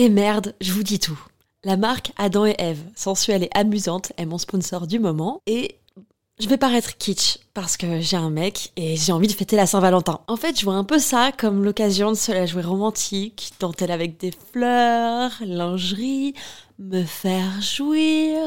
Et 0.00 0.10
merde, 0.10 0.54
je 0.60 0.72
vous 0.72 0.84
dis 0.84 1.00
tout. 1.00 1.18
La 1.64 1.76
marque 1.76 2.12
Adam 2.16 2.46
et 2.46 2.54
Eve, 2.60 2.78
sensuelle 2.94 3.42
et 3.42 3.50
amusante, 3.52 4.12
est 4.16 4.26
mon 4.26 4.38
sponsor 4.38 4.86
du 4.86 5.00
moment 5.00 5.42
et 5.48 5.74
je 6.38 6.48
vais 6.48 6.56
paraître 6.56 6.96
kitsch 6.98 7.38
parce 7.60 7.76
que 7.76 7.98
j'ai 8.00 8.16
un 8.16 8.30
mec 8.30 8.70
et 8.76 8.94
j'ai 8.94 9.10
envie 9.10 9.26
de 9.26 9.32
fêter 9.32 9.56
la 9.56 9.66
Saint-Valentin. 9.66 10.20
En 10.28 10.36
fait, 10.36 10.56
je 10.56 10.64
vois 10.64 10.74
un 10.74 10.84
peu 10.84 11.00
ça 11.00 11.32
comme 11.36 11.64
l'occasion 11.64 12.12
de 12.12 12.16
se 12.16 12.30
la 12.30 12.46
jouer 12.46 12.62
romantique, 12.62 13.52
dentelle 13.58 13.90
avec 13.90 14.16
des 14.16 14.30
fleurs, 14.52 15.32
lingerie, 15.40 16.34
me 16.78 17.02
faire 17.02 17.60
jouir. 17.60 18.38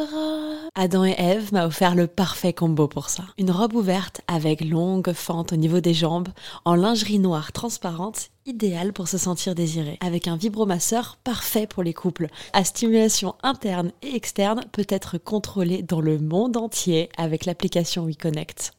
Adam 0.76 1.04
et 1.04 1.16
Eve 1.18 1.52
m'a 1.52 1.66
offert 1.66 1.94
le 1.94 2.08
parfait 2.08 2.54
combo 2.54 2.88
pour 2.88 3.10
ça. 3.10 3.26
Une 3.38 3.52
robe 3.52 3.74
ouverte 3.74 4.22
avec 4.30 4.64
longue 4.64 5.12
fente 5.12 5.52
au 5.52 5.58
niveau 5.58 5.82
des 5.82 5.94
jambes, 5.94 6.30
en 6.64 6.76
lingerie 6.76 7.20
noire 7.20 7.52
transparente, 7.52 8.30
idéale 8.46 8.94
pour 8.94 9.10
se 9.10 9.18
sentir 9.18 9.56
désiré. 9.56 9.98
Avec 10.00 10.30
un 10.30 10.38
vibromasseur 10.38 11.18
parfait 11.26 11.68
pour 11.68 11.84
les 11.84 11.94
couples. 11.94 12.28
À 12.54 12.64
stimulation 12.64 13.36
interne 13.44 13.92
et 14.04 14.16
externe 14.16 14.64
peut 14.72 14.88
être 14.88 15.18
contrôlée 15.18 15.84
dans 15.84 16.00
le 16.00 16.18
monde 16.18 16.56
entier 16.56 17.10
avec 17.18 17.44
l'application 17.44 18.06
WeConnect. 18.06 18.72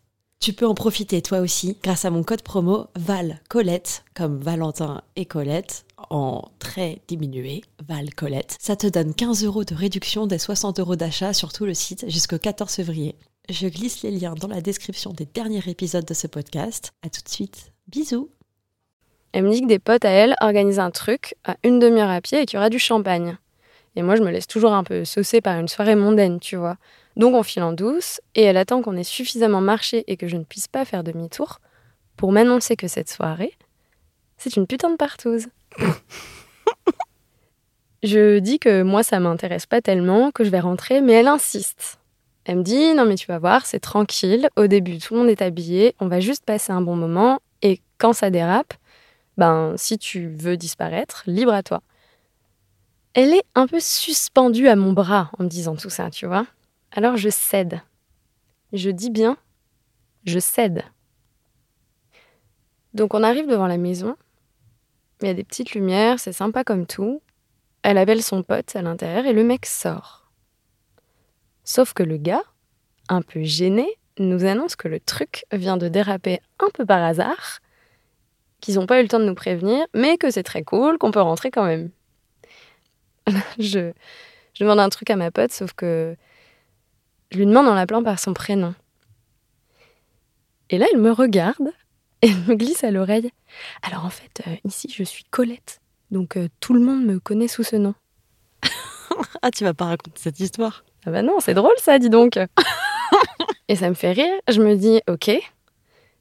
Tu 0.42 0.52
peux 0.52 0.66
en 0.66 0.74
profiter 0.74 1.22
toi 1.22 1.38
aussi 1.38 1.76
grâce 1.84 2.04
à 2.04 2.10
mon 2.10 2.24
code 2.24 2.42
promo 2.42 2.88
Val 2.96 3.38
Colette, 3.48 4.02
comme 4.12 4.40
Valentin 4.40 5.02
et 5.14 5.24
Colette, 5.24 5.84
en 6.10 6.42
très 6.58 7.00
diminué, 7.06 7.62
Val 7.86 8.12
Colette. 8.12 8.56
Ça 8.60 8.74
te 8.74 8.88
donne 8.88 9.14
15 9.14 9.44
euros 9.44 9.62
de 9.62 9.76
réduction 9.76 10.26
des 10.26 10.38
60 10.38 10.80
euros 10.80 10.96
d'achat 10.96 11.32
sur 11.32 11.52
tout 11.52 11.64
le 11.64 11.74
site 11.74 12.10
jusqu'au 12.10 12.38
14 12.38 12.72
février. 12.74 13.14
Je 13.50 13.68
glisse 13.68 14.02
les 14.02 14.10
liens 14.10 14.34
dans 14.34 14.48
la 14.48 14.60
description 14.60 15.12
des 15.12 15.26
derniers 15.26 15.62
épisodes 15.68 16.04
de 16.04 16.14
ce 16.14 16.26
podcast. 16.26 16.90
À 17.02 17.08
tout 17.08 17.22
de 17.22 17.28
suite. 17.28 17.70
Bisous. 17.86 18.28
Elle 19.30 19.44
me 19.44 19.52
dit 19.52 19.60
que 19.60 19.68
des 19.68 19.78
potes 19.78 20.04
à 20.04 20.10
elle 20.10 20.34
organisent 20.40 20.80
un 20.80 20.90
truc 20.90 21.36
à 21.44 21.56
une 21.62 21.78
demi-heure 21.78 22.10
à 22.10 22.20
pied 22.20 22.40
et 22.40 22.46
qu'il 22.46 22.56
y 22.56 22.58
aura 22.58 22.68
du 22.68 22.80
champagne. 22.80 23.38
Et 23.96 24.02
moi, 24.02 24.16
je 24.16 24.22
me 24.22 24.30
laisse 24.30 24.46
toujours 24.46 24.72
un 24.72 24.84
peu 24.84 25.04
saucer 25.04 25.40
par 25.40 25.58
une 25.58 25.68
soirée 25.68 25.96
mondaine, 25.96 26.40
tu 26.40 26.56
vois. 26.56 26.76
Donc 27.16 27.34
on 27.34 27.42
file 27.42 27.62
en 27.62 27.72
douce, 27.72 28.20
et 28.34 28.42
elle 28.42 28.56
attend 28.56 28.80
qu'on 28.82 28.96
ait 28.96 29.04
suffisamment 29.04 29.60
marché 29.60 30.04
et 30.06 30.16
que 30.16 30.28
je 30.28 30.36
ne 30.36 30.44
puisse 30.44 30.68
pas 30.68 30.84
faire 30.84 31.04
demi-tour 31.04 31.60
pour 32.16 32.32
m'annoncer 32.32 32.76
que 32.76 32.88
cette 32.88 33.10
soirée, 33.10 33.52
c'est 34.38 34.56
une 34.56 34.66
putain 34.66 34.90
de 34.90 34.96
partouze. 34.96 35.48
je 38.02 38.38
dis 38.38 38.58
que 38.58 38.82
moi, 38.82 39.02
ça 39.02 39.20
m'intéresse 39.20 39.66
pas 39.66 39.82
tellement, 39.82 40.30
que 40.30 40.44
je 40.44 40.50
vais 40.50 40.60
rentrer, 40.60 41.00
mais 41.00 41.12
elle 41.12 41.28
insiste. 41.28 41.98
Elle 42.44 42.58
me 42.58 42.62
dit 42.62 42.94
Non, 42.94 43.04
mais 43.04 43.14
tu 43.14 43.26
vas 43.26 43.38
voir, 43.38 43.66
c'est 43.66 43.78
tranquille. 43.78 44.48
Au 44.56 44.66
début, 44.66 44.98
tout 44.98 45.14
le 45.14 45.20
monde 45.20 45.28
est 45.28 45.42
habillé, 45.42 45.94
on 46.00 46.08
va 46.08 46.20
juste 46.20 46.44
passer 46.44 46.72
un 46.72 46.80
bon 46.80 46.96
moment, 46.96 47.40
et 47.60 47.80
quand 47.98 48.12
ça 48.12 48.30
dérape, 48.30 48.74
ben, 49.36 49.74
si 49.76 49.98
tu 49.98 50.28
veux 50.28 50.56
disparaître, 50.56 51.22
libre 51.26 51.52
à 51.52 51.62
toi. 51.62 51.82
Elle 53.14 53.34
est 53.34 53.44
un 53.54 53.66
peu 53.66 53.78
suspendue 53.78 54.68
à 54.68 54.76
mon 54.76 54.92
bras 54.92 55.30
en 55.38 55.44
me 55.44 55.48
disant 55.48 55.76
tout 55.76 55.90
ça, 55.90 56.10
tu 56.10 56.26
vois. 56.26 56.46
Alors 56.92 57.16
je 57.16 57.28
cède. 57.28 57.82
Je 58.72 58.88
dis 58.88 59.10
bien, 59.10 59.36
je 60.24 60.38
cède. 60.38 60.82
Donc 62.94 63.12
on 63.12 63.22
arrive 63.22 63.46
devant 63.46 63.66
la 63.66 63.76
maison. 63.76 64.16
Il 65.20 65.26
y 65.26 65.30
a 65.30 65.34
des 65.34 65.44
petites 65.44 65.74
lumières, 65.74 66.20
c'est 66.20 66.32
sympa 66.32 66.64
comme 66.64 66.86
tout. 66.86 67.20
Elle 67.82 67.98
appelle 67.98 68.22
son 68.22 68.42
pote 68.42 68.74
à 68.76 68.82
l'intérieur 68.82 69.26
et 69.26 69.32
le 69.32 69.44
mec 69.44 69.66
sort. 69.66 70.30
Sauf 71.64 71.92
que 71.92 72.02
le 72.02 72.16
gars, 72.16 72.42
un 73.08 73.22
peu 73.22 73.42
gêné, 73.42 73.86
nous 74.18 74.44
annonce 74.44 74.74
que 74.74 74.88
le 74.88 75.00
truc 75.00 75.44
vient 75.52 75.76
de 75.76 75.88
déraper 75.88 76.40
un 76.58 76.68
peu 76.72 76.86
par 76.86 77.02
hasard, 77.02 77.60
qu'ils 78.60 78.76
n'ont 78.76 78.86
pas 78.86 79.00
eu 79.00 79.02
le 79.02 79.08
temps 79.08 79.20
de 79.20 79.24
nous 79.24 79.34
prévenir, 79.34 79.84
mais 79.94 80.16
que 80.16 80.30
c'est 80.30 80.42
très 80.42 80.62
cool, 80.62 80.98
qu'on 80.98 81.10
peut 81.10 81.20
rentrer 81.20 81.50
quand 81.50 81.64
même. 81.64 81.90
je, 83.58 83.92
je 84.54 84.64
demande 84.64 84.80
un 84.80 84.88
truc 84.88 85.10
à 85.10 85.16
ma 85.16 85.30
pote, 85.30 85.52
sauf 85.52 85.72
que 85.72 86.16
je 87.30 87.38
lui 87.38 87.46
demande 87.46 87.68
en 87.68 87.74
l'appelant 87.74 88.02
par 88.02 88.18
son 88.18 88.34
prénom. 88.34 88.74
Et 90.70 90.78
là, 90.78 90.86
elle 90.92 91.00
me 91.00 91.12
regarde 91.12 91.70
et 92.22 92.28
elle 92.28 92.40
me 92.48 92.54
glisse 92.54 92.84
à 92.84 92.90
l'oreille. 92.90 93.30
Alors 93.82 94.04
en 94.04 94.10
fait, 94.10 94.42
euh, 94.46 94.56
ici, 94.64 94.92
je 94.94 95.02
suis 95.02 95.24
Colette. 95.24 95.80
Donc 96.10 96.36
euh, 96.36 96.48
tout 96.60 96.74
le 96.74 96.80
monde 96.80 97.04
me 97.04 97.18
connaît 97.18 97.48
sous 97.48 97.62
ce 97.62 97.76
nom. 97.76 97.94
ah, 99.42 99.50
tu 99.50 99.64
vas 99.64 99.74
pas 99.74 99.86
raconter 99.86 100.20
cette 100.20 100.40
histoire 100.40 100.84
Ah 101.06 101.10
bah 101.10 101.22
non, 101.22 101.40
c'est 101.40 101.54
drôle 101.54 101.74
ça, 101.78 101.98
dis 101.98 102.10
donc. 102.10 102.38
et 103.68 103.76
ça 103.76 103.88
me 103.88 103.94
fait 103.94 104.12
rire. 104.12 104.34
Je 104.48 104.60
me 104.60 104.76
dis, 104.76 105.00
ok, 105.08 105.30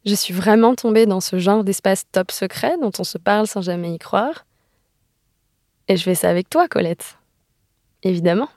je 0.05 0.15
suis 0.15 0.33
vraiment 0.33 0.75
tombée 0.75 1.05
dans 1.05 1.21
ce 1.21 1.37
genre 1.37 1.63
d'espace 1.63 2.03
top 2.11 2.31
secret 2.31 2.77
dont 2.81 2.91
on 2.97 3.03
se 3.03 3.17
parle 3.17 3.47
sans 3.47 3.61
jamais 3.61 3.93
y 3.93 3.99
croire. 3.99 4.45
Et 5.91 5.97
je 5.97 6.03
fais 6.03 6.15
ça 6.15 6.29
avec 6.29 6.49
toi, 6.49 6.69
Colette. 6.69 7.17
Évidemment 8.01 8.47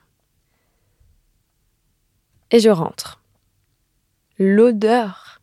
et 2.51 2.59
je 2.59 2.69
rentre. 2.69 3.21
L'odeur. 4.37 5.41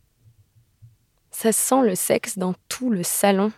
Ça 1.31 1.53
sent 1.53 1.83
le 1.83 1.95
sexe 1.95 2.39
dans 2.39 2.55
tout 2.69 2.89
le 2.91 3.03
salon. 3.03 3.53